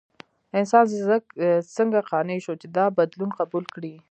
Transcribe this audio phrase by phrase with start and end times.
[0.59, 0.83] انسان
[1.75, 3.93] څنګه قانع شو چې دا بدلون قبول کړي؟